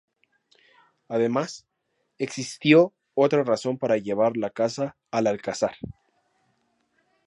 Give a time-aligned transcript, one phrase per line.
[1.09, 1.67] Además,
[2.17, 5.75] existió otra razón para llevar la Casa al Alcázar.